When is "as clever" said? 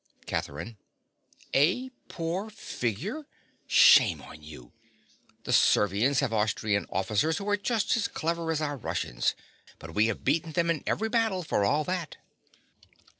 7.95-8.49